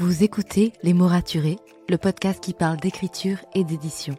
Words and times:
Vous 0.00 0.24
écoutez 0.24 0.72
Les 0.82 0.94
mots 0.94 1.08
raturés, 1.08 1.58
le 1.90 1.98
podcast 1.98 2.42
qui 2.42 2.54
parle 2.54 2.78
d'écriture 2.78 3.36
et 3.54 3.64
d'édition. 3.64 4.16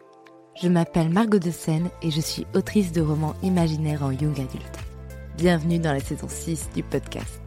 Je 0.62 0.68
m'appelle 0.68 1.08
Margot 1.08 1.40
de 1.40 1.50
Seine 1.50 1.90
et 2.02 2.12
je 2.12 2.20
suis 2.20 2.46
autrice 2.54 2.92
de 2.92 3.00
romans 3.00 3.34
imaginaires 3.42 4.04
en 4.04 4.12
young 4.12 4.38
adulte. 4.38 4.78
Bienvenue 5.36 5.80
dans 5.80 5.92
la 5.92 5.98
saison 5.98 6.28
6 6.28 6.70
du 6.72 6.84
podcast. 6.84 7.40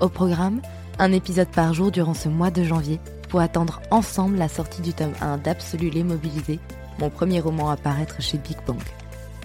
Au 0.00 0.10
programme, 0.10 0.60
un 0.98 1.12
épisode 1.12 1.48
par 1.48 1.72
jour 1.72 1.90
durant 1.90 2.12
ce 2.12 2.28
mois 2.28 2.50
de 2.50 2.62
janvier 2.62 3.00
pour 3.30 3.40
attendre 3.40 3.80
ensemble 3.90 4.36
la 4.36 4.48
sortie 4.48 4.82
du 4.82 4.92
tome 4.92 5.14
1 5.22 5.38
d'Absolu 5.38 5.88
les 5.88 6.04
Mobilisés, 6.04 6.60
mon 6.98 7.08
premier 7.08 7.40
roman 7.40 7.70
à 7.70 7.78
paraître 7.78 8.20
chez 8.20 8.36
Big 8.36 8.58
Bang. 8.66 8.82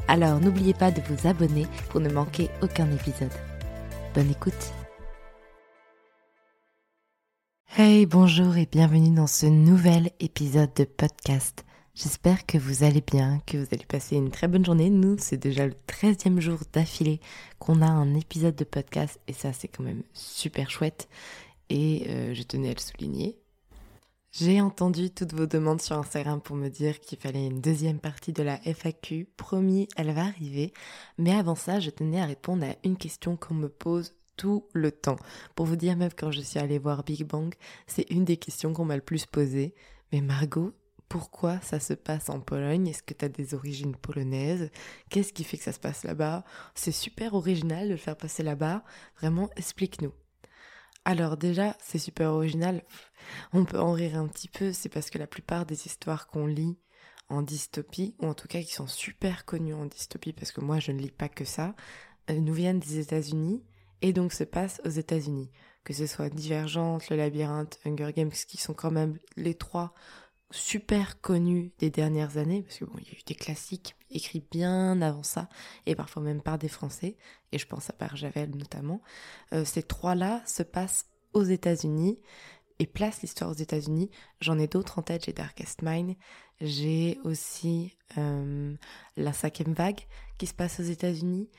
Alors 0.10 0.42
n'oubliez 0.42 0.74
pas 0.74 0.92
de 0.92 1.00
vous 1.08 1.30
abonner 1.30 1.66
pour 1.92 2.02
ne 2.02 2.10
manquer 2.10 2.50
aucun 2.62 2.92
épisode. 2.92 3.32
Bonne 4.14 4.32
écoute 4.32 4.74
Hey, 7.80 8.08
bonjour 8.08 8.58
et 8.58 8.66
bienvenue 8.66 9.14
dans 9.14 9.28
ce 9.28 9.46
nouvel 9.46 10.10
épisode 10.20 10.74
de 10.76 10.84
podcast. 10.84 11.64
J'espère 11.94 12.48
que 12.48 12.58
vous 12.58 12.82
allez 12.84 13.04
bien, 13.06 13.40
que 13.46 13.56
vous 13.56 13.68
allez 13.72 13.86
passer 13.86 14.16
une 14.16 14.32
très 14.32 14.48
bonne 14.48 14.66
journée. 14.66 14.90
Nous, 14.90 15.18
c'est 15.20 15.38
déjà 15.38 15.68
le 15.68 15.76
13e 15.88 16.40
jour 16.40 16.58
d'affilée 16.74 17.20
qu'on 17.60 17.84
a 17.84 17.86
un 17.86 18.16
épisode 18.16 18.56
de 18.56 18.64
podcast 18.64 19.20
et 19.28 19.34
ça, 19.34 19.54
c'est 19.54 19.68
quand 19.68 19.84
même 19.84 20.02
super 20.12 20.72
chouette 20.72 21.08
et 21.70 22.08
euh, 22.10 22.34
je 22.34 22.42
tenais 22.42 22.72
à 22.72 22.74
le 22.74 22.80
souligner. 22.80 23.38
J'ai 24.32 24.60
entendu 24.60 25.12
toutes 25.12 25.34
vos 25.34 25.46
demandes 25.46 25.80
sur 25.80 26.00
Instagram 26.00 26.42
pour 26.42 26.56
me 26.56 26.70
dire 26.70 27.00
qu'il 27.00 27.20
fallait 27.20 27.46
une 27.46 27.62
deuxième 27.62 28.00
partie 28.00 28.34
de 28.34 28.42
la 28.42 28.60
FAQ. 28.66 29.28
Promis, 29.38 29.88
elle 29.98 30.14
va 30.14 30.26
arriver. 30.26 30.74
Mais 31.20 31.36
avant 31.36 31.54
ça, 31.54 31.80
je 31.80 31.92
tenais 31.92 32.22
à 32.22 32.26
répondre 32.26 32.66
à 32.66 32.76
une 32.84 32.98
question 32.98 33.38
qu'on 33.38 33.54
me 33.54 33.70
pose 33.70 34.16
tout 34.38 34.66
le 34.74 34.92
temps. 34.92 35.18
Pour 35.56 35.66
vous 35.66 35.76
dire, 35.76 35.98
même 35.98 36.14
quand 36.16 36.32
je 36.32 36.42
suis 36.42 36.60
allée 36.60 36.80
voir 36.80 37.04
Big 37.04 37.26
Bang, 37.26 37.54
c'est 37.88 38.10
une 38.10 38.24
des 38.24 38.38
questions 38.38 38.72
qu'on 38.72 38.86
m'a 38.86 38.96
le 38.96 39.02
plus 39.02 39.26
posée. 39.26 39.74
Mais 40.12 40.22
Margot, 40.22 40.74
pourquoi 41.10 41.60
ça 41.62 41.80
se 41.80 41.94
passe 41.94 42.30
en 42.30 42.40
Pologne? 42.40 42.88
Est-ce 42.88 43.04
que 43.04 43.14
tu 43.14 43.26
as 43.26 43.30
des 43.30 43.54
origines 43.54 43.96
polonaises? 43.96 44.70
Qu'est-ce 45.10 45.34
qui 45.34 45.44
fait 45.44 45.58
que 45.58 45.64
ça 45.64 45.74
se 45.74 45.80
passe 45.80 46.04
là-bas? 46.04 46.44
C'est 46.76 46.92
super 46.92 47.34
original 47.34 47.88
de 47.88 47.94
le 47.94 47.98
faire 47.98 48.18
passer 48.18 48.44
là-bas. 48.44 48.84
Vraiment, 49.20 49.50
explique-nous. 49.56 50.14
Alors 51.06 51.38
déjà, 51.38 51.78
c'est 51.82 52.00
super 52.00 52.32
original. 52.32 52.84
On 53.54 53.64
peut 53.64 53.80
en 53.80 53.94
rire 53.94 54.18
un 54.18 54.28
petit 54.28 54.50
peu, 54.50 54.74
c'est 54.74 54.90
parce 54.90 55.10
que 55.10 55.18
la 55.18 55.28
plupart 55.28 55.66
des 55.66 55.86
histoires 55.86 56.28
qu'on 56.28 56.46
lit 56.46 56.78
en 57.30 57.42
dystopie, 57.42 58.16
ou 58.20 58.28
en 58.28 58.34
tout 58.34 58.48
cas 58.48 58.62
qui 58.62 58.74
sont 58.74 58.88
super 58.88 59.46
connues 59.46 59.74
en 59.74 59.86
dystopie, 59.86 60.34
parce 60.34 60.52
que 60.52 60.62
moi 60.62 60.80
je 60.80 60.92
ne 60.92 61.00
lis 61.00 61.12
pas 61.12 61.30
que 61.30 61.46
ça, 61.46 61.76
euh, 62.30 62.40
nous 62.40 62.54
viennent 62.54 62.80
des 62.80 63.00
États-Unis 63.00 63.64
et 64.02 64.14
donc 64.14 64.34
se 64.34 64.44
passent 64.44 64.82
aux 64.86 64.90
États-Unis. 64.90 65.52
Que 65.84 65.94
ce 65.94 66.06
soit 66.06 66.30
Divergente, 66.30 67.10
Le 67.10 67.16
Labyrinthe, 67.16 67.80
Hunger 67.86 68.12
Games, 68.14 68.32
qui 68.32 68.58
sont 68.58 68.74
quand 68.74 68.92
même 68.92 69.18
les 69.38 69.54
trois 69.54 69.94
super 70.52 71.20
connus 71.20 71.72
des 71.80 71.90
dernières 71.90 72.38
années, 72.38 72.64
parce 72.64 72.80
que 72.80 72.86
bon, 72.86 72.98
y 73.00 73.10
a 73.10 73.14
eu 73.14 73.24
des 73.26 73.36
classiques 73.36 73.96
écrits 74.10 74.46
bien 74.52 75.02
avant 75.02 75.24
ça, 75.24 75.50
et 75.86 75.96
parfois 75.96 76.22
même 76.22 76.42
par 76.42 76.58
des 76.58 76.70
Français, 76.70 77.18
et 77.52 77.58
je 77.58 77.68
pense 77.68 77.90
à 77.90 77.96
Barjavel 78.00 78.56
notamment. 78.56 79.02
Euh, 79.54 79.66
ces 79.66 79.84
trois-là 79.84 80.42
se 80.46 80.64
passent 80.64 81.06
aux 81.34 81.44
États-Unis 81.44 82.20
et 82.80 82.88
placent 82.88 83.22
l'histoire 83.22 83.50
aux 83.50 83.56
États-Unis. 83.56 84.10
J'en 84.40 84.60
ai 84.60 84.68
d'autres 84.68 85.00
en 85.00 85.02
tête, 85.02 85.26
j'ai 85.26 85.34
Darkest 85.34 85.82
Mine, 85.82 86.16
j'ai 86.62 87.20
aussi 87.24 87.98
euh, 88.18 88.76
La 89.16 89.34
cinquième 89.34 89.74
vague 89.74 90.02
qui 90.38 90.48
se 90.48 90.54
passe 90.54 90.80
aux 90.80 90.84
États-Unis, 90.84 91.50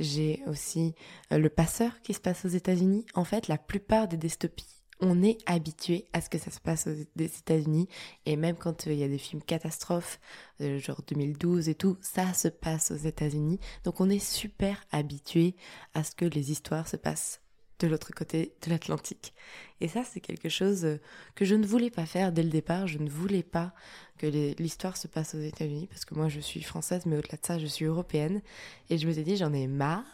j'ai 0.00 0.42
aussi 0.46 0.94
euh, 1.32 1.38
Le 1.38 1.48
Passeur 1.48 2.00
qui 2.02 2.14
se 2.14 2.20
passe 2.20 2.44
aux 2.44 2.48
États-Unis. 2.48 3.06
En 3.14 3.24
fait, 3.24 3.48
la 3.48 3.58
plupart 3.58 4.08
des 4.08 4.16
dystopies, 4.16 4.78
on 5.00 5.22
est 5.22 5.38
habitué 5.46 6.06
à 6.12 6.20
ce 6.20 6.28
que 6.28 6.38
ça 6.38 6.50
se 6.50 6.60
passe 6.60 6.86
aux 6.86 7.22
États-Unis. 7.22 7.88
Et 8.26 8.36
même 8.36 8.56
quand 8.56 8.86
euh, 8.86 8.92
il 8.92 8.98
y 8.98 9.04
a 9.04 9.08
des 9.08 9.18
films 9.18 9.42
catastrophes, 9.42 10.20
euh, 10.60 10.78
genre 10.78 11.02
2012 11.06 11.68
et 11.68 11.74
tout, 11.74 11.96
ça 12.00 12.32
se 12.34 12.48
passe 12.48 12.90
aux 12.90 12.96
États-Unis. 12.96 13.60
Donc 13.84 14.00
on 14.00 14.10
est 14.10 14.24
super 14.24 14.84
habitué 14.90 15.56
à 15.94 16.04
ce 16.04 16.12
que 16.12 16.24
les 16.24 16.50
histoires 16.50 16.88
se 16.88 16.96
passent 16.96 17.40
de 17.78 17.86
l'autre 17.86 18.12
côté 18.14 18.54
de 18.62 18.70
l'Atlantique. 18.70 19.34
Et 19.80 19.88
ça, 19.88 20.02
c'est 20.04 20.20
quelque 20.20 20.48
chose 20.48 20.98
que 21.34 21.44
je 21.44 21.54
ne 21.54 21.66
voulais 21.66 21.90
pas 21.90 22.06
faire 22.06 22.32
dès 22.32 22.42
le 22.42 22.50
départ. 22.50 22.86
Je 22.86 22.98
ne 22.98 23.08
voulais 23.08 23.42
pas 23.42 23.72
que 24.18 24.26
l'histoire 24.60 24.96
se 24.96 25.06
passe 25.06 25.34
aux 25.34 25.40
États-Unis, 25.40 25.86
parce 25.86 26.04
que 26.04 26.14
moi, 26.14 26.28
je 26.28 26.40
suis 26.40 26.62
française, 26.62 27.06
mais 27.06 27.16
au-delà 27.16 27.38
de 27.38 27.46
ça, 27.46 27.58
je 27.58 27.66
suis 27.66 27.84
européenne. 27.84 28.42
Et 28.90 28.98
je 28.98 29.06
me 29.06 29.12
suis 29.12 29.22
dit, 29.22 29.36
j'en 29.36 29.52
ai 29.52 29.66
marre. 29.66 30.04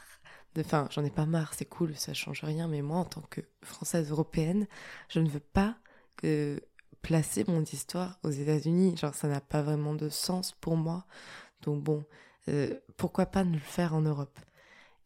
Enfin, 0.58 0.88
j'en 0.92 1.04
ai 1.04 1.10
pas 1.10 1.26
marre, 1.26 1.52
c'est 1.54 1.64
cool, 1.64 1.96
ça 1.96 2.14
change 2.14 2.44
rien, 2.44 2.68
mais 2.68 2.80
moi, 2.80 2.98
en 2.98 3.04
tant 3.04 3.22
que 3.22 3.40
française 3.62 4.10
européenne, 4.10 4.68
je 5.08 5.18
ne 5.18 5.28
veux 5.28 5.40
pas 5.40 5.76
que 6.16 6.62
placer 7.02 7.44
mon 7.48 7.62
histoire 7.64 8.18
aux 8.22 8.30
États-Unis. 8.30 8.96
Genre, 8.96 9.14
ça 9.14 9.26
n'a 9.26 9.40
pas 9.40 9.62
vraiment 9.62 9.94
de 9.94 10.08
sens 10.08 10.52
pour 10.52 10.76
moi. 10.76 11.06
Donc 11.62 11.82
bon, 11.82 12.04
euh, 12.48 12.72
pourquoi 12.96 13.26
pas 13.26 13.42
ne 13.44 13.54
le 13.54 13.58
faire 13.58 13.94
en 13.94 14.00
Europe? 14.00 14.38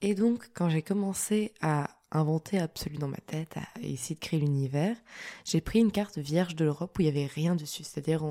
Et 0.01 0.15
donc, 0.15 0.51
quand 0.55 0.69
j'ai 0.69 0.83
commencé 0.83 1.53
à 1.61 1.98
inventé 2.11 2.59
absolu 2.59 2.97
dans 2.97 3.09
ma 3.09 3.19
tête, 3.19 3.57
à 3.57 3.81
essayer 3.81 4.15
de 4.15 4.21
créer 4.21 4.41
l'univers, 4.41 4.97
j'ai 5.45 5.61
pris 5.61 5.81
une 5.81 5.93
carte 5.93 6.19
vierge 6.19 6.57
de 6.57 6.65
l'Europe 6.65 6.99
où 6.99 7.03
il 7.03 7.05
n'y 7.05 7.11
avait 7.11 7.27
rien 7.27 7.55
dessus. 7.55 7.85
C'est-à-dire 7.85 8.23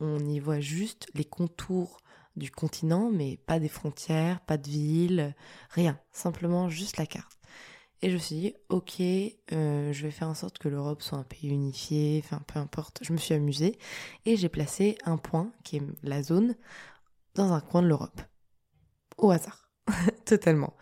on, 0.00 0.18
y 0.18 0.38
voit 0.38 0.60
juste 0.60 1.08
les 1.14 1.24
contours 1.24 1.98
du 2.36 2.50
continent, 2.50 3.10
mais 3.10 3.38
pas 3.46 3.58
des 3.58 3.68
frontières, 3.68 4.40
pas 4.40 4.58
de 4.58 4.68
villes, 4.68 5.34
rien. 5.70 5.98
Simplement 6.12 6.68
juste 6.68 6.96
la 6.96 7.06
carte. 7.06 7.38
Et 8.02 8.10
je 8.10 8.14
me 8.14 8.18
suis 8.18 8.36
dit, 8.36 8.54
ok, 8.68 9.00
euh, 9.00 9.92
je 9.92 10.02
vais 10.02 10.10
faire 10.10 10.28
en 10.28 10.34
sorte 10.34 10.58
que 10.58 10.68
l'Europe 10.68 11.00
soit 11.00 11.16
un 11.16 11.22
pays 11.22 11.48
unifié, 11.48 12.20
enfin 12.22 12.42
peu 12.46 12.58
importe. 12.58 12.98
Je 13.02 13.12
me 13.12 13.18
suis 13.18 13.32
amusée 13.32 13.78
et 14.26 14.36
j'ai 14.36 14.50
placé 14.50 14.98
un 15.04 15.16
point, 15.16 15.52
qui 15.62 15.76
est 15.76 15.82
la 16.02 16.22
zone, 16.22 16.54
dans 17.34 17.52
un 17.52 17.60
coin 17.60 17.80
de 17.80 17.86
l'Europe. 17.86 18.20
Au 19.16 19.30
hasard. 19.30 19.70
Totalement 20.26 20.74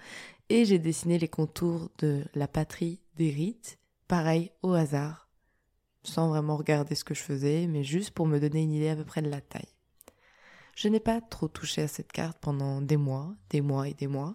et 0.53 0.67
j'ai 0.67 0.79
dessiné 0.79 1.19
les 1.19 1.29
contours 1.29 1.91
de 1.97 2.27
la 2.35 2.47
patrie 2.47 3.01
des 3.17 3.31
rites, 3.31 3.79
pareil 4.07 4.51
au 4.61 4.75
hasard, 4.75 5.31
sans 6.03 6.29
vraiment 6.29 6.59
regarder 6.59 6.95
ce 6.95 7.05
que 7.05 7.15
je 7.15 7.23
faisais, 7.23 7.67
mais 7.67 7.83
juste 7.85 8.11
pour 8.11 8.27
me 8.27 8.39
donner 8.39 8.61
une 8.61 8.75
idée 8.75 8.91
à 8.91 8.97
peu 8.97 9.05
près 9.07 9.23
de 9.23 9.31
la 9.31 9.41
taille. 9.41 9.75
Je 10.77 10.89
n'ai 10.89 11.01
pas 11.01 11.23
trop 11.23 11.49
touché 11.49 11.81
à 11.81 11.89
cette 11.89 12.13
carte 12.13 12.37
pendant 12.39 12.83
des 12.83 12.99
mois, 12.99 13.35
des 13.49 13.63
mois 13.63 13.89
et 13.89 13.95
des 13.95 14.09
mois. 14.09 14.33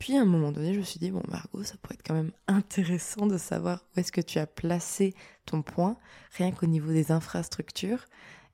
Puis 0.00 0.16
à 0.16 0.22
un 0.22 0.24
moment 0.24 0.50
donné, 0.50 0.74
je 0.74 0.80
me 0.80 0.84
suis 0.84 0.98
dit, 0.98 1.12
bon 1.12 1.22
Margot, 1.28 1.62
ça 1.62 1.76
pourrait 1.80 1.94
être 1.94 2.04
quand 2.04 2.14
même 2.14 2.32
intéressant 2.48 3.28
de 3.28 3.38
savoir 3.38 3.84
où 3.96 4.00
est-ce 4.00 4.10
que 4.10 4.20
tu 4.20 4.40
as 4.40 4.48
placé 4.48 5.14
ton 5.44 5.62
point, 5.62 5.96
rien 6.32 6.50
qu'au 6.50 6.66
niveau 6.66 6.90
des 6.90 7.12
infrastructures. 7.12 8.04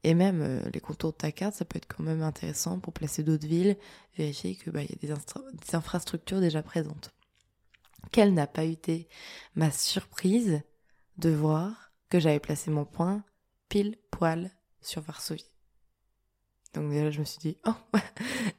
Et 0.04 0.14
même 0.14 0.42
euh, 0.42 0.68
les 0.72 0.80
contours 0.80 1.12
de 1.12 1.16
ta 1.18 1.32
carte, 1.32 1.54
ça 1.54 1.64
peut 1.64 1.76
être 1.76 1.86
quand 1.86 2.02
même 2.02 2.22
intéressant 2.22 2.80
pour 2.80 2.92
placer 2.92 3.22
d'autres 3.22 3.46
villes, 3.46 3.76
vérifier 4.16 4.56
qu'il 4.56 4.72
bah, 4.72 4.82
y 4.82 4.92
a 4.92 4.96
des, 5.00 5.74
infrastructures 5.74 6.40
déjà 6.40 6.62
présentes. 6.62 7.10
Quelle 8.10 8.34
n'a 8.34 8.48
pas 8.48 8.64
été 8.64 9.08
ma 9.54 9.70
surprise 9.70 10.60
de 11.18 11.30
voir 11.30 11.92
que 12.08 12.18
j'avais 12.18 12.40
placé 12.40 12.70
mon 12.70 12.84
point 12.84 13.24
pile 13.68 13.96
poil 14.10 14.50
sur 14.80 15.02
Varsovie? 15.02 15.50
Donc 16.74 16.90
déjà, 16.90 17.10
je 17.10 17.20
me 17.20 17.24
suis 17.24 17.38
dit, 17.38 17.58
oh, 17.66 17.74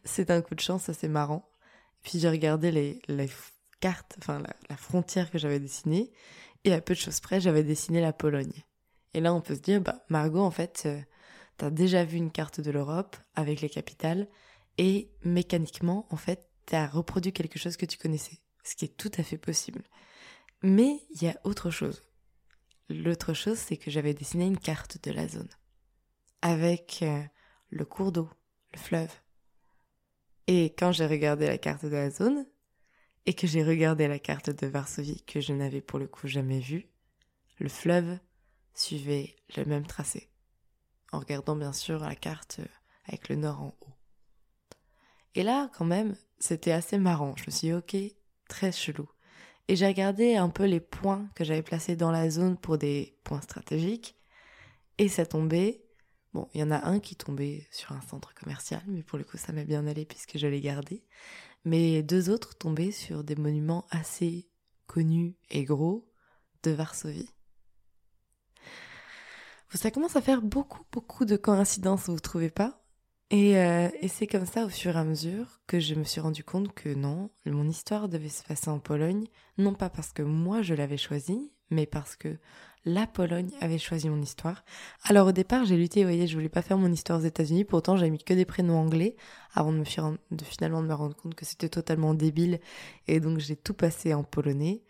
c'est 0.06 0.32
un 0.32 0.42
coup 0.42 0.56
de 0.56 0.62
chance, 0.62 0.84
ça 0.84 0.94
c'est 0.94 1.10
marrant. 1.10 1.50
Puis 2.04 2.20
j'ai 2.20 2.30
regardé 2.30 2.72
les, 2.72 3.02
les, 3.08 3.30
cartes, 3.80 4.16
enfin 4.20 4.42
la, 4.70 4.78
frontière 4.78 5.30
que 5.30 5.38
j'avais 5.38 5.60
dessinée, 5.60 6.14
et 6.64 6.72
à 6.72 6.80
peu 6.80 6.94
de 6.94 7.00
choses 7.00 7.20
près, 7.20 7.42
j'avais 7.42 7.64
dessiné 7.64 8.00
la 8.00 8.14
Pologne. 8.14 8.64
Et 9.14 9.20
là, 9.20 9.34
on 9.34 9.42
peut 9.42 9.56
se 9.56 9.60
dire, 9.60 9.82
bah 9.82 10.06
Margot, 10.08 10.40
en 10.40 10.52
fait, 10.52 10.88
t'as 11.64 11.70
déjà 11.70 12.04
vu 12.04 12.18
une 12.18 12.30
carte 12.30 12.60
de 12.60 12.72
l'Europe 12.72 13.16
avec 13.36 13.62
les 13.62 13.70
capitales, 13.70 14.28
et 14.78 15.10
mécaniquement, 15.24 16.08
en 16.10 16.18
fait, 16.18 16.46
t'as 16.66 16.88
reproduit 16.88 17.32
quelque 17.32 17.58
chose 17.58 17.78
que 17.78 17.86
tu 17.86 17.98
connaissais, 17.98 18.40
ce 18.66 18.76
qui 18.76 18.84
est 18.84 18.98
tout 18.98 19.12
à 19.18 19.24
fait 19.24 19.38
possible. 19.38 19.82
Mais 20.62 21.00
il 21.12 21.24
y 21.24 21.30
a 21.30 21.40
autre 21.46 21.72
chose. 21.72 22.04
L'autre 22.90 23.34
chose, 23.34 23.58
c'est 23.58 23.78
que 23.78 23.92
j'avais 23.92 24.14
dessiné 24.14 24.46
une 24.46 24.60
carte 24.60 25.02
de 25.04 25.12
la 25.12 25.26
zone, 25.30 25.48
avec 26.42 27.00
euh, 27.02 27.24
le 27.70 27.86
cours 27.86 28.12
d'eau, 28.12 28.30
le 28.74 28.80
fleuve. 28.80 29.14
Et 30.48 30.74
quand 30.78 30.92
j'ai 30.92 31.08
regardé 31.08 31.48
la 31.48 31.58
carte 31.58 31.86
de 31.86 31.96
la 31.96 32.10
zone, 32.10 32.46
et 33.26 33.34
que 33.36 33.48
j'ai 33.48 33.64
regardé 33.64 34.10
la 34.10 34.20
carte 34.20 34.50
de 34.50 34.68
Varsovie 34.68 35.24
que 35.24 35.40
je 35.40 35.54
n'avais 35.54 35.80
pour 35.80 35.98
le 35.98 36.08
coup 36.08 36.28
jamais 36.28 36.60
vue, 36.60 36.90
le 37.58 37.70
fleuve 37.70 38.20
suivait 38.74 39.38
le 39.56 39.64
même 39.64 39.88
tracé, 39.88 40.33
en 41.14 41.20
regardant 41.20 41.56
bien 41.56 41.74
sûr 41.74 42.00
la 42.00 42.16
carte 42.16 42.60
avec 43.08 43.30
le 43.30 43.36
nord 43.36 43.62
en 43.62 43.76
haut. 43.82 43.94
Et 45.36 45.44
là, 45.44 45.70
quand 45.78 45.86
même, 45.86 46.16
c'était 46.40 46.72
assez 46.72 46.98
marrant. 46.98 47.36
Je 47.38 47.46
me 47.48 47.52
suis 47.52 47.68
dit, 47.68 47.74
ok, 47.74 47.96
très 48.48 48.72
chelou. 48.72 49.10
Et 49.68 49.76
j'ai 49.76 49.88
regardé 49.88 50.36
un 50.36 50.50
peu 50.50 50.66
les 50.66 50.80
points 50.80 51.30
que 51.36 51.44
j'avais 51.44 51.64
placés 51.64 51.96
dans 51.96 52.12
la 52.12 52.30
zone 52.30 52.58
pour 52.58 52.78
des 52.78 53.18
points 53.24 53.42
stratégiques. 53.42 54.16
Et 54.98 55.08
ça 55.08 55.26
tombait 55.26 55.84
Bon, 56.34 56.50
il 56.56 56.62
y 56.62 56.64
en 56.64 56.72
a 56.72 56.88
un 56.88 57.00
qui 57.00 57.16
tombait 57.16 57.68
sur 57.70 57.92
un 57.92 58.02
centre 58.02 58.34
commercial, 58.34 58.82
mais 58.88 59.04
pour 59.04 59.20
le 59.20 59.24
coup, 59.24 59.38
ça 59.38 59.54
m'a 59.54 59.66
bien 59.66 59.86
allé 59.86 60.04
puisque 60.04 60.40
je 60.40 60.48
l'ai 60.48 60.62
gardé. 60.62 61.04
Mais 61.64 62.02
deux 62.02 62.32
autres 62.32 62.58
tombaient 62.58 62.92
sur 62.92 63.24
des 63.24 63.36
monuments 63.36 63.86
assez 63.92 64.50
connus 64.88 65.36
et 65.52 65.64
gros 65.64 66.10
de 66.64 66.72
Varsovie. 66.72 67.30
Ça 69.74 69.90
commence 69.90 70.16
à 70.16 70.22
faire 70.22 70.42
beaucoup, 70.42 70.84
beaucoup 70.92 71.26
de 71.26 71.36
coïncidences, 71.36 72.08
vous 72.08 72.20
trouvez 72.20 72.52
pas? 72.52 72.84
Et, 73.32 73.58
euh, 73.58 73.90
et 74.02 74.08
c'est 74.08 74.28
comme 74.28 74.46
ça, 74.46 74.66
au 74.66 74.70
fur 74.70 74.96
et 74.96 75.00
à 75.00 75.04
mesure, 75.04 75.62
que 75.66 75.80
je 75.80 75.96
me 75.96 76.04
suis 76.04 76.22
rendu 76.22 76.44
compte 76.44 76.72
que 76.74 76.94
non, 76.94 77.32
mon 77.48 77.68
histoire 77.68 78.08
devait 78.08 78.30
se 78.30 78.44
passer 78.44 78.70
en 78.70 78.78
Pologne, 78.78 79.26
non 79.58 79.74
pas 79.74 79.90
parce 79.90 80.14
que 80.14 80.22
moi 80.22 80.62
je 80.62 80.76
l'avais 80.76 80.98
choisi, 80.98 81.52
mais 81.72 81.88
parce 81.88 82.16
que 82.16 82.38
la 82.86 83.08
Pologne 83.08 83.50
avait 83.62 83.80
choisi 83.80 84.10
mon 84.10 84.22
histoire. 84.22 84.64
Alors 85.06 85.28
au 85.28 85.32
départ, 85.32 85.66
j'ai 85.66 85.78
lutté, 85.78 86.02
vous 86.02 86.10
voyez, 86.10 86.28
je 86.28 86.36
voulais 86.36 86.50
pas 86.50 86.62
faire 86.62 86.78
mon 86.78 86.92
histoire 86.92 87.20
aux 87.20 87.24
États-Unis, 87.24 87.66
pourtant 87.66 87.98
j'avais 87.98 88.12
mis 88.12 88.24
que 88.24 88.36
des 88.36 88.46
prénoms 88.46 88.78
anglais 88.78 89.16
avant 89.56 89.72
de 89.72 89.80
de 89.80 90.44
finalement 90.44 90.84
de 90.84 90.88
me 90.88 90.94
rendre 90.94 91.16
compte 91.16 91.34
que 91.34 91.46
c'était 91.46 91.70
totalement 91.70 92.14
débile 92.14 92.60
et 93.08 93.20
donc 93.20 93.40
j'ai 93.40 93.56
tout 93.56 93.74
passé 93.74 94.14
en 94.14 94.24
polonais. 94.24 94.84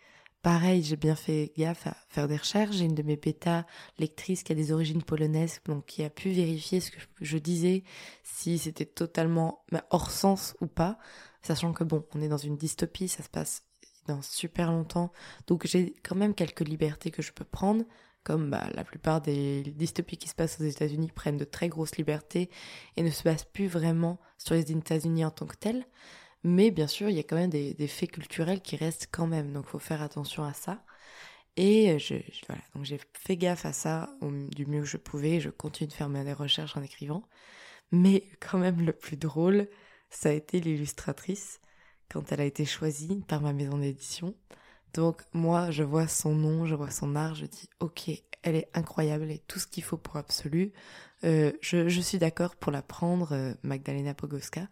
Pareil, 0.44 0.82
j'ai 0.82 0.96
bien 0.96 1.14
fait 1.14 1.54
gaffe 1.56 1.86
à 1.86 1.96
faire 2.10 2.28
des 2.28 2.36
recherches. 2.36 2.76
J'ai 2.76 2.84
une 2.84 2.94
de 2.94 3.02
mes 3.02 3.16
bêta 3.16 3.66
lectrices 3.98 4.42
qui 4.42 4.52
a 4.52 4.54
des 4.54 4.72
origines 4.72 5.02
polonaises, 5.02 5.62
donc 5.64 5.86
qui 5.86 6.04
a 6.04 6.10
pu 6.10 6.28
vérifier 6.28 6.80
ce 6.80 6.90
que 6.90 6.98
je 7.22 7.38
disais, 7.38 7.82
si 8.22 8.58
c'était 8.58 8.84
totalement 8.84 9.64
bah, 9.72 9.86
hors 9.88 10.10
sens 10.10 10.54
ou 10.60 10.66
pas, 10.66 10.98
sachant 11.40 11.72
que 11.72 11.82
bon, 11.82 12.04
on 12.14 12.20
est 12.20 12.28
dans 12.28 12.36
une 12.36 12.58
dystopie, 12.58 13.08
ça 13.08 13.22
se 13.22 13.30
passe 13.30 13.62
dans 14.06 14.20
super 14.20 14.70
longtemps. 14.70 15.12
Donc 15.46 15.66
j'ai 15.66 15.94
quand 16.02 16.14
même 16.14 16.34
quelques 16.34 16.60
libertés 16.60 17.10
que 17.10 17.22
je 17.22 17.32
peux 17.32 17.46
prendre, 17.46 17.82
comme 18.22 18.50
bah, 18.50 18.68
la 18.74 18.84
plupart 18.84 19.22
des 19.22 19.62
dystopies 19.62 20.18
qui 20.18 20.28
se 20.28 20.34
passent 20.34 20.60
aux 20.60 20.64
États-Unis 20.64 21.10
prennent 21.14 21.38
de 21.38 21.46
très 21.46 21.70
grosses 21.70 21.96
libertés 21.96 22.50
et 22.98 23.02
ne 23.02 23.08
se 23.08 23.22
basent 23.22 23.44
plus 23.44 23.66
vraiment 23.66 24.18
sur 24.36 24.54
les 24.54 24.70
États-Unis 24.70 25.24
en 25.24 25.30
tant 25.30 25.46
que 25.46 25.56
tels. 25.56 25.86
Mais 26.44 26.70
bien 26.70 26.86
sûr, 26.86 27.08
il 27.08 27.16
y 27.16 27.20
a 27.20 27.22
quand 27.22 27.36
même 27.36 27.50
des, 27.50 27.88
faits 27.88 28.12
culturels 28.12 28.60
qui 28.60 28.76
restent 28.76 29.08
quand 29.10 29.26
même, 29.26 29.52
donc 29.52 29.66
faut 29.66 29.78
faire 29.78 30.02
attention 30.02 30.44
à 30.44 30.52
ça. 30.52 30.84
Et 31.56 31.98
je, 31.98 32.16
voilà, 32.48 32.62
donc 32.74 32.84
j'ai 32.84 33.00
fait 33.14 33.36
gaffe 33.36 33.64
à 33.66 33.72
ça 33.72 34.10
du 34.22 34.66
mieux 34.66 34.80
que 34.80 34.86
je 34.86 34.96
pouvais. 34.98 35.40
Je 35.40 35.50
continue 35.50 35.88
de 35.88 35.92
faire 35.94 36.08
mes 36.08 36.32
recherches 36.32 36.76
en 36.76 36.82
écrivant. 36.82 37.24
Mais 37.92 38.24
quand 38.40 38.58
même, 38.58 38.80
le 38.84 38.92
plus 38.92 39.16
drôle, 39.16 39.68
ça 40.10 40.30
a 40.30 40.32
été 40.32 40.60
l'illustratrice 40.60 41.60
quand 42.10 42.32
elle 42.32 42.40
a 42.40 42.44
été 42.44 42.64
choisie 42.64 43.24
par 43.28 43.40
ma 43.40 43.52
maison 43.52 43.78
d'édition. 43.78 44.34
Donc 44.94 45.22
moi, 45.32 45.70
je 45.70 45.82
vois 45.82 46.08
son 46.08 46.34
nom, 46.34 46.66
je 46.66 46.74
vois 46.74 46.90
son 46.90 47.16
art, 47.16 47.34
je 47.34 47.46
dis 47.46 47.68
ok, 47.80 48.10
elle 48.42 48.56
est 48.56 48.68
incroyable 48.74 49.30
et 49.30 49.38
tout 49.48 49.58
ce 49.58 49.66
qu'il 49.66 49.82
faut 49.82 49.96
pour 49.96 50.16
Absolu. 50.16 50.72
Euh, 51.24 51.52
je, 51.62 52.00
suis 52.00 52.18
d'accord 52.18 52.56
pour 52.56 52.70
la 52.70 52.82
prendre, 52.82 53.32
euh, 53.32 53.54
Magdalena 53.62 54.14
Pogoska. 54.14 54.68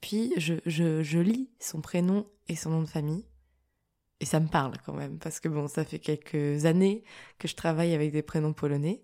Puis 0.00 0.32
je, 0.36 0.54
je, 0.66 1.18
lis 1.18 1.50
son 1.58 1.80
prénom 1.80 2.26
et 2.48 2.56
son 2.56 2.70
nom 2.70 2.82
de 2.82 2.88
famille. 2.88 3.24
Et 4.20 4.26
ça 4.26 4.40
me 4.40 4.48
parle 4.48 4.76
quand 4.84 4.92
même, 4.92 5.18
parce 5.18 5.40
que 5.40 5.48
bon, 5.48 5.66
ça 5.66 5.84
fait 5.84 5.98
quelques 5.98 6.66
années 6.66 7.04
que 7.38 7.48
je 7.48 7.54
travaille 7.54 7.94
avec 7.94 8.12
des 8.12 8.22
prénoms 8.22 8.52
polonais. 8.52 9.02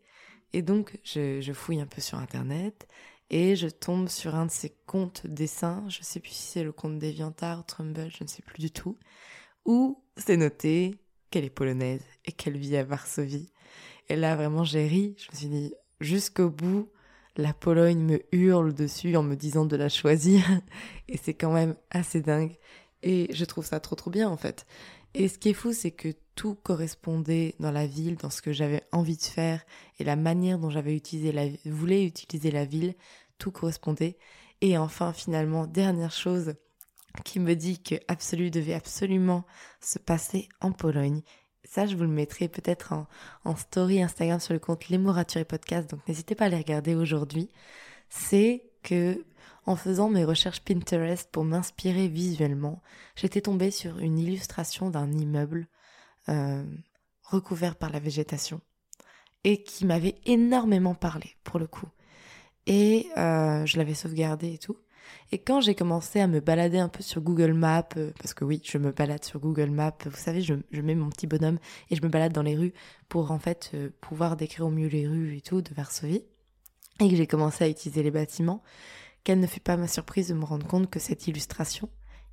Et 0.53 0.63
donc, 0.63 0.99
je, 1.05 1.41
je 1.41 1.53
fouille 1.53 1.81
un 1.81 1.87
peu 1.87 2.01
sur 2.01 2.19
Internet 2.19 2.87
et 3.31 3.57
je 3.57 3.69
tombe 3.69 4.09
sur 4.09 4.35
un 4.35 4.47
de 4.47 4.51
ses 4.51 4.71
comptes 4.87 5.27
dessins, 5.27 5.85
je 5.89 6.03
sais 6.03 6.21
plus 6.21 6.31
si 6.31 6.43
c'est 6.43 6.65
le 6.65 6.73
compte 6.73 6.99
DeviantArt, 6.99 7.67
Trumble, 7.67 8.11
je 8.11 8.23
ne 8.23 8.29
sais 8.29 8.43
plus 8.43 8.61
du 8.61 8.71
tout, 8.71 8.97
où 9.65 10.03
c'est 10.17 10.37
noté 10.37 11.01
qu'elle 11.31 11.45
est 11.45 11.51
polonaise 11.51 12.05
et 12.25 12.33
qu'elle 12.33 12.57
vit 12.57 12.77
à 12.77 12.85
Varsovie. 12.85 13.53
Et 14.09 14.17
là, 14.17 14.37
vraiment, 14.37 14.65
j'ai 14.65 14.87
ri, 14.87 15.17
je 15.19 15.31
me 15.33 15.37
suis 15.37 15.49
dit, 15.49 15.75
jusqu'au 16.01 16.51
bout, 16.51 16.89
la 17.37 17.53
Pologne 17.53 18.01
me 18.01 18.23
hurle 18.33 18.75
dessus 18.75 19.17
en 19.17 19.23
me 19.23 19.35
disant 19.35 19.65
de 19.65 19.77
la 19.77 19.89
choisir, 19.89 20.43
et 21.09 21.17
c'est 21.17 21.35
quand 21.35 21.53
même 21.53 21.77
assez 21.91 22.21
dingue. 22.21 22.57
Et 23.03 23.29
je 23.33 23.45
trouve 23.45 23.65
ça 23.65 23.81
trop 23.81 23.97
trop 23.97 24.11
bien 24.11 24.29
en 24.29 24.37
fait. 24.37 24.67
Et 25.15 25.29
ce 25.29 25.39
qui 25.39 25.51
est 25.51 25.55
fou, 25.55 25.73
c'est 25.73 25.93
que 25.93 26.15
tout 26.35 26.55
correspondait 26.55 27.55
dans 27.59 27.73
la 27.73 27.87
ville, 27.87 28.17
dans 28.17 28.29
ce 28.31 28.43
que 28.43 28.53
j'avais 28.53 28.83
envie 28.93 29.17
de 29.17 29.23
faire 29.23 29.65
et 29.99 30.05
la 30.05 30.17
manière 30.17 30.59
dont 30.59 30.69
j'avais 30.69 30.95
utilisé 30.95 31.33
la, 31.33 31.47
voulais 31.65 32.05
utiliser 32.05 32.51
la 32.51 32.67
ville, 32.67 32.95
tout 33.39 33.51
correspondait. 33.51 34.19
Et 34.61 34.77
enfin, 34.77 35.13
finalement, 35.13 35.67
dernière 35.67 36.13
chose 36.13 36.55
qui 37.25 37.41
me 37.41 37.55
dit 37.55 37.83
que 37.83 37.95
Absolu 38.09 38.51
devait 38.51 38.75
absolument 38.75 39.47
se 39.81 39.99
passer 39.99 40.49
en 40.61 40.73
Pologne. 40.73 41.23
Ça, 41.69 41.87
je 41.87 41.97
vous 41.97 42.03
le 42.03 42.09
mettrai 42.09 42.49
peut-être 42.49 42.95
en, 43.45 43.57
story 43.57 44.03
Instagram 44.03 44.41
sur 44.41 44.55
le 44.55 44.61
compte 44.61 44.89
Les 44.89 44.97
et 44.97 45.45
Podcast, 45.45 45.91
donc 45.91 46.01
n'hésitez 46.09 46.35
pas 46.35 46.47
à 46.47 46.49
les 46.49 46.57
regarder 46.57 46.95
aujourd'hui. 46.95 47.49
C'est 48.09 48.63
que 48.83 49.25
en 49.67 49.75
faisant 49.75 50.09
mes 50.09 50.25
recherches 50.25 50.61
Pinterest 50.61 51.29
pour 51.31 51.45
m'inspirer 51.45 52.07
visuellement, 52.07 52.83
j'étais 53.17 53.41
tombée 53.41 53.73
sur 53.73 53.99
une 53.99 54.19
illustration 54.19 54.91
d'un 54.91 55.11
immeuble 55.11 55.67
euh, 56.29 56.65
recouvert 57.25 57.75
par 57.75 57.91
la 57.91 57.99
végétation 57.99 58.61
et 59.43 59.63
qui 59.63 59.85
m'avait 59.85 60.17
énormément 60.25 60.95
parlé 60.95 61.37
pour 61.43 61.59
le 61.59 61.67
coup. 61.67 61.89
Et 62.67 63.09
euh, 63.17 63.67
je 63.67 63.77
l'avais 63.77 63.95
sauvegardé 63.95 64.55
et 64.55 64.59
tout. 64.59 64.77
Et 65.33 65.39
quand 65.39 65.61
j'ai 65.61 65.75
commencé 65.75 66.21
à 66.21 66.27
me 66.27 66.41
balader 66.41 66.79
un 66.79 66.89
peu 66.89 67.03
sur 67.03 67.21
Google 67.21 67.53
Maps, 67.53 67.89
euh, 67.97 68.13
parce 68.19 68.35
que 68.35 68.45
oui, 68.45 68.61
je 68.65 68.79
me 68.79 68.93
balade 68.93 69.25
sur 69.25 69.41
Google 69.41 69.71
Maps, 69.71 69.97
vous 70.05 70.17
savez, 70.17 70.41
je, 70.43 70.55
mets 70.73 70.95
mon 70.95 71.11
petit 71.11 71.27
bonhomme 71.27 71.59
et 71.91 71.97
je 71.97 72.03
me 72.03 72.09
balade 72.09 72.33
dans 72.33 72.43
les 72.43 72.57
rues 72.57 72.73
pour 73.09 73.31
en 73.31 73.39
fait 73.39 73.77
pouvoir 74.01 74.37
décrire 74.37 74.67
au 74.67 74.71
mieux 74.71 74.89
les 74.89 75.07
rues 75.07 75.37
et 75.37 75.41
tout 75.41 75.63
de 75.63 75.75
Varsovie, 75.75 76.25
et 77.01 77.09
que 77.11 77.17
j'ai 77.17 77.27
commencé 77.27 77.65
à 77.65 77.69
utiliser 77.69 78.03
les 78.03 78.11
bâtiments, 78.11 78.63
quelle 79.25 79.41
ne 79.41 79.47
fut 79.47 79.61
pas 79.61 79.77
ma 79.77 79.89
surprise 79.89 80.29
de 80.29 80.35
me 80.35 80.45
rendre 80.45 80.67
compte 80.67 80.89
que 80.89 81.01
cette 81.01 81.27
illustration 81.27 81.89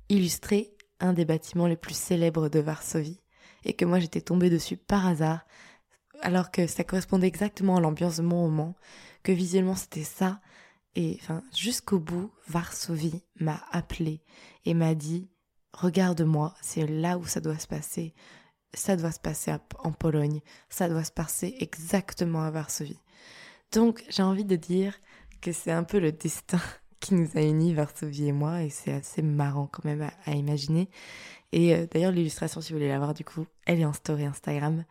illustrait 0.08 0.70
un 1.00 1.12
des 1.12 1.24
bâtiments 1.24 1.66
les 1.66 1.76
plus 1.76 1.96
célèbres 1.96 2.48
de 2.48 2.60
Varsovie, 2.60 3.20
et 3.64 3.74
que 3.74 3.84
moi 3.84 3.98
j'étais 3.98 4.20
tombée 4.20 4.50
dessus 4.50 4.76
par 4.76 5.06
hasard, 5.06 5.44
alors 6.20 6.50
que 6.50 6.66
ça 6.66 6.84
correspondait 6.84 7.26
exactement 7.26 7.76
à 7.76 7.80
l'ambiance 7.80 8.18
de 8.18 8.22
mon 8.22 8.42
roman, 8.42 8.74
que 9.22 9.32
visuellement 9.32 9.74
c'était 9.74 10.04
ça, 10.04 10.40
et 10.96 11.18
enfin 11.20 11.42
jusqu'au 11.54 11.98
bout, 11.98 12.30
Varsovie 12.48 13.22
m'a 13.40 13.62
appelé 13.70 14.22
et 14.64 14.74
m'a 14.74 14.94
dit 14.94 15.28
Regarde-moi, 15.72 16.54
c'est 16.62 16.86
là 16.86 17.18
où 17.18 17.26
ça 17.26 17.40
doit 17.40 17.58
se 17.58 17.66
passer. 17.66 18.14
Ça 18.74 18.96
doit 18.96 19.10
se 19.10 19.20
passer 19.20 19.52
en 19.78 19.92
Pologne, 19.92 20.40
ça 20.68 20.88
doit 20.88 21.04
se 21.04 21.12
passer 21.12 21.56
exactement 21.58 22.42
à 22.42 22.50
Varsovie. 22.50 23.00
Donc 23.72 24.04
j'ai 24.08 24.22
envie 24.22 24.44
de 24.44 24.56
dire 24.56 24.98
que 25.40 25.52
c'est 25.52 25.72
un 25.72 25.84
peu 25.84 25.98
le 25.98 26.12
destin 26.12 26.60
qui 27.00 27.14
nous 27.14 27.28
a 27.36 27.42
unis, 27.42 27.74
Varsovie 27.74 28.28
et 28.28 28.32
moi, 28.32 28.62
et 28.62 28.70
c'est 28.70 28.92
assez 28.92 29.22
marrant 29.22 29.68
quand 29.70 29.84
même 29.84 30.08
à, 30.24 30.32
imaginer. 30.32 30.88
Et 31.52 31.74
euh, 31.74 31.86
d'ailleurs, 31.90 32.12
l'illustration, 32.12 32.60
si 32.60 32.72
vous 32.72 32.78
voulez 32.78 32.88
la 32.88 32.98
voir, 32.98 33.14
du 33.14 33.24
coup, 33.24 33.46
elle 33.66 33.80
est 33.80 33.84
en 33.84 33.92
story 33.92 34.24
Instagram. 34.24 34.84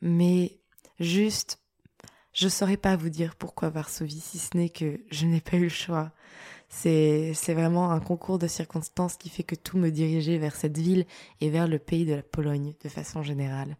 Mais 0.00 0.60
juste, 1.00 1.58
je 2.36 2.48
saurais 2.48 2.76
pas 2.76 2.96
vous 2.96 3.08
dire 3.08 3.34
pourquoi 3.34 3.70
Varsovie, 3.70 4.20
si 4.20 4.38
ce 4.38 4.54
n'est 4.56 4.68
que 4.68 5.00
je 5.10 5.24
n'ai 5.24 5.40
pas 5.40 5.56
eu 5.56 5.64
le 5.64 5.68
choix. 5.70 6.12
C'est, 6.68 7.32
vraiment 7.48 7.92
un 7.92 8.00
concours 8.00 8.38
de 8.38 8.46
circonstances 8.46 9.16
qui 9.16 9.30
fait 9.30 9.42
que 9.42 9.54
tout 9.54 9.78
me 9.78 9.90
dirigeait 9.90 10.36
vers 10.36 10.54
cette 10.54 10.76
ville 10.76 11.06
et 11.40 11.48
vers 11.48 11.66
le 11.66 11.78
pays 11.78 12.04
de 12.04 12.14
la 12.14 12.22
Pologne 12.22 12.74
de 12.84 12.88
façon 12.90 13.22
générale. 13.22 13.78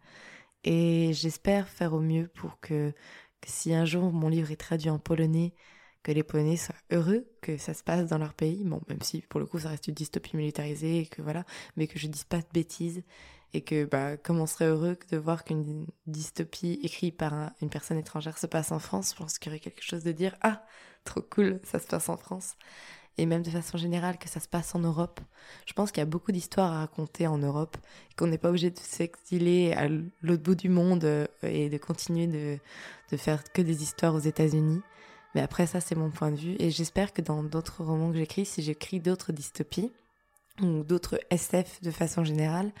Et 0.63 1.11
j'espère 1.13 1.69
faire 1.69 1.93
au 1.93 1.99
mieux 1.99 2.29
pour 2.29 2.59
que, 2.59 2.91
que 3.41 3.49
si 3.49 3.75
un 3.75 3.85
jour 3.85 4.11
mon 4.11 4.27
livre 4.27 4.49
est 4.49 4.55
traduit 4.55 4.89
en 4.89 4.97
polonais, 4.97 5.53
que 6.01 6.11
les 6.11 6.23
Polonais 6.23 6.57
soient 6.57 6.75
heureux 6.91 7.27
que 7.41 7.57
ça 7.57 7.75
se 7.75 7.83
passe 7.83 8.07
dans 8.07 8.17
leur 8.17 8.33
pays. 8.33 8.63
Bon, 8.63 8.81
même 8.89 9.03
si 9.03 9.21
pour 9.21 9.39
le 9.39 9.45
coup 9.45 9.59
ça 9.59 9.69
reste 9.69 9.87
une 9.87 9.93
dystopie 9.93 10.35
militarisée 10.35 11.01
et 11.01 11.05
que 11.05 11.21
voilà, 11.21 11.45
mais 11.75 11.85
que 11.85 11.99
je 11.99 12.07
dise 12.07 12.23
pas 12.23 12.37
de 12.39 12.47
bêtises 12.51 13.03
et 13.53 13.61
que 13.61 13.85
bah 13.85 14.17
comme 14.17 14.39
on 14.39 14.45
serait 14.45 14.67
heureux 14.67 14.97
de 15.11 15.17
voir 15.17 15.43
qu'une 15.43 15.85
dystopie 16.05 16.79
écrite 16.83 17.17
par 17.17 17.51
une 17.61 17.69
personne 17.69 17.97
étrangère 17.97 18.37
se 18.37 18.47
passe 18.47 18.71
en 18.71 18.79
France, 18.79 19.11
je 19.11 19.17
pense 19.17 19.39
qu'il 19.39 19.51
y 19.51 19.55
aurait 19.55 19.59
quelque 19.59 19.83
chose 19.83 20.03
de 20.03 20.11
dire 20.11 20.35
ah 20.41 20.63
trop 21.05 21.21
cool, 21.21 21.59
ça 21.63 21.79
se 21.79 21.87
passe 21.87 22.09
en 22.09 22.17
France. 22.17 22.55
Et 23.19 23.25
même 23.25 23.41
de 23.41 23.49
façon 23.49 23.79
générale 23.79 24.19
que 24.19 24.29
ça 24.29 24.39
se 24.39 24.47
passe 24.47 24.75
en 24.75 24.79
Europe. 24.79 25.19
Je 25.65 25.73
pense 25.73 25.91
qu'il 25.91 26.01
y 26.01 26.03
a 26.03 26.05
beaucoup 26.05 26.31
d'histoires 26.31 26.71
à 26.71 26.79
raconter 26.81 27.25
en 27.25 27.39
Europe, 27.39 27.75
qu'on 28.15 28.27
n'est 28.27 28.37
pas 28.37 28.49
obligé 28.49 28.69
de 28.69 28.77
s'exiler 28.77 29.73
à 29.73 29.87
l'autre 29.87 30.43
bout 30.43 30.53
du 30.53 30.69
monde 30.69 31.03
euh, 31.03 31.25
et 31.41 31.69
de 31.69 31.77
continuer 31.79 32.27
de, 32.27 32.59
de 33.09 33.17
faire 33.17 33.43
que 33.51 33.63
des 33.63 33.81
histoires 33.81 34.13
aux 34.13 34.19
États-Unis. 34.19 34.81
Mais 35.33 35.41
après, 35.41 35.65
ça, 35.65 35.79
c'est 35.79 35.95
mon 35.95 36.11
point 36.11 36.29
de 36.29 36.35
vue. 36.35 36.55
Et 36.59 36.69
j'espère 36.69 37.11
que 37.11 37.23
dans 37.23 37.41
d'autres 37.41 37.83
romans 37.83 38.11
que 38.11 38.17
j'écris, 38.17 38.45
si 38.45 38.61
j'écris 38.61 38.99
d'autres 38.99 39.31
dystopies, 39.31 39.91
ou 40.61 40.83
d'autres 40.83 41.19
SF 41.29 41.81
de 41.81 41.91
façon 41.91 42.23
générale, 42.23 42.71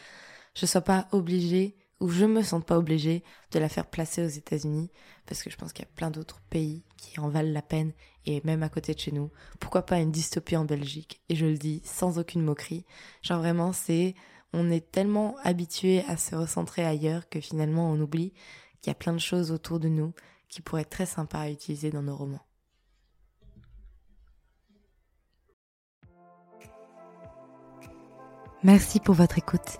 je 0.57 0.65
sois 0.65 0.81
pas 0.81 1.07
obligée, 1.11 1.75
ou 1.99 2.09
je 2.09 2.25
me 2.25 2.41
sens 2.41 2.63
pas 2.65 2.79
obligée 2.79 3.23
de 3.51 3.59
la 3.59 3.69
faire 3.69 3.85
placer 3.85 4.25
aux 4.25 4.27
États-Unis, 4.29 4.89
parce 5.27 5.43
que 5.43 5.51
je 5.51 5.55
pense 5.55 5.71
qu'il 5.71 5.85
y 5.85 5.87
a 5.87 5.95
plein 5.95 6.09
d'autres 6.09 6.41
pays 6.49 6.83
qui 6.97 7.19
en 7.19 7.29
valent 7.29 7.51
la 7.51 7.61
peine, 7.61 7.93
et 8.25 8.41
même 8.43 8.63
à 8.63 8.69
côté 8.69 8.95
de 8.95 8.99
chez 8.99 9.11
nous. 9.11 9.29
Pourquoi 9.59 9.85
pas 9.85 9.99
une 9.99 10.11
dystopie 10.11 10.57
en 10.57 10.65
Belgique? 10.65 11.21
Et 11.29 11.35
je 11.35 11.45
le 11.45 11.59
dis 11.59 11.81
sans 11.85 12.17
aucune 12.17 12.41
moquerie. 12.41 12.85
Genre 13.21 13.37
vraiment, 13.37 13.71
c'est, 13.71 14.15
on 14.51 14.71
est 14.71 14.91
tellement 14.91 15.37
habitué 15.43 16.03
à 16.07 16.17
se 16.17 16.35
recentrer 16.35 16.83
ailleurs 16.83 17.29
que 17.29 17.39
finalement 17.39 17.91
on 17.91 17.99
oublie 17.99 18.33
qu'il 18.81 18.89
y 18.89 18.95
a 18.95 18.95
plein 18.95 19.13
de 19.13 19.19
choses 19.19 19.51
autour 19.51 19.79
de 19.79 19.89
nous 19.89 20.13
qui 20.49 20.63
pourrait 20.63 20.81
être 20.81 20.89
très 20.89 21.05
sympa 21.05 21.37
à 21.37 21.49
utiliser 21.51 21.91
dans 21.91 22.01
nos 22.01 22.15
romans. 22.15 22.43
Merci 28.63 28.99
pour 28.99 29.13
votre 29.13 29.37
écoute. 29.37 29.79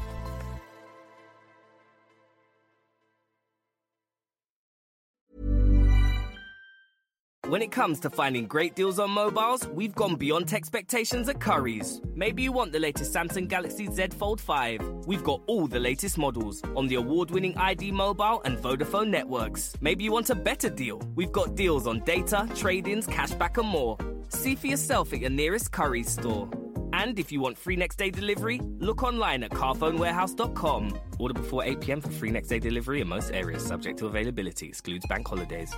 When 7.51 7.61
it 7.61 7.69
comes 7.69 7.99
to 7.99 8.09
finding 8.09 8.47
great 8.47 8.75
deals 8.75 8.97
on 8.97 9.11
mobiles, 9.11 9.67
we've 9.67 9.93
gone 9.93 10.15
beyond 10.15 10.53
expectations 10.53 11.27
at 11.27 11.41
Curry's. 11.41 11.99
Maybe 12.15 12.43
you 12.43 12.53
want 12.53 12.71
the 12.71 12.79
latest 12.79 13.13
Samsung 13.13 13.49
Galaxy 13.49 13.91
Z 13.91 14.07
Fold 14.17 14.39
5. 14.39 14.79
We've 15.05 15.21
got 15.21 15.41
all 15.47 15.67
the 15.67 15.77
latest 15.77 16.17
models 16.17 16.61
on 16.77 16.87
the 16.87 16.95
award 16.95 17.29
winning 17.29 17.57
ID 17.57 17.91
Mobile 17.91 18.41
and 18.45 18.57
Vodafone 18.57 19.09
networks. 19.09 19.75
Maybe 19.81 20.05
you 20.05 20.13
want 20.13 20.29
a 20.29 20.35
better 20.35 20.69
deal. 20.69 21.01
We've 21.13 21.33
got 21.33 21.55
deals 21.55 21.87
on 21.87 22.05
data, 22.05 22.47
trade 22.55 22.87
ins, 22.87 23.05
cashback, 23.05 23.57
and 23.57 23.67
more. 23.67 23.97
See 24.29 24.55
for 24.55 24.67
yourself 24.67 25.11
at 25.11 25.19
your 25.19 25.29
nearest 25.29 25.73
Curry's 25.73 26.09
store. 26.09 26.49
And 26.93 27.19
if 27.19 27.33
you 27.33 27.41
want 27.41 27.57
free 27.57 27.75
next 27.75 27.97
day 27.97 28.11
delivery, 28.11 28.61
look 28.79 29.03
online 29.03 29.43
at 29.43 29.51
carphonewarehouse.com. 29.51 30.97
Order 31.19 31.33
before 31.33 31.65
8 31.65 31.81
pm 31.81 31.99
for 31.99 32.11
free 32.11 32.31
next 32.31 32.47
day 32.47 32.59
delivery 32.59 33.01
in 33.01 33.09
most 33.09 33.29
areas, 33.33 33.65
subject 33.65 33.99
to 33.99 34.05
availability, 34.05 34.69
excludes 34.69 35.05
bank 35.05 35.27
holidays. 35.27 35.73